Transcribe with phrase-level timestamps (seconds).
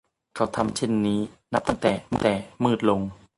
[0.35, 1.19] เขาทำเช่นนี้
[1.53, 1.93] นับตั้งแต่
[2.63, 3.01] มืดลง